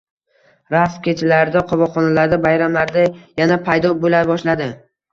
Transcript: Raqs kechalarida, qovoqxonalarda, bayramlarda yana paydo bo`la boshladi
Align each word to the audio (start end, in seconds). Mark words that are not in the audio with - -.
Raqs 0.75 0.95
kechalarida, 1.07 1.63
qovoqxonalarda, 1.73 2.41
bayramlarda 2.49 3.07
yana 3.45 3.63
paydo 3.71 3.97
bo`la 4.03 4.27
boshladi 4.35 4.75